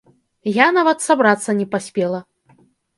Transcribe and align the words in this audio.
Я 0.55 0.67
нават 0.77 1.05
сабрацца 1.09 1.57
не 1.63 1.71
паспела. 1.77 2.27